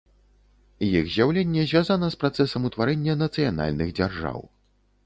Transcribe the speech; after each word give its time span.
Іх 0.87 1.11
з'яўленне 1.15 1.67
звязана 1.73 2.09
з 2.15 2.19
працэсам 2.25 2.61
утварэння 2.71 3.21
нацыянальных 3.25 3.97
дзяржаў. 4.01 4.39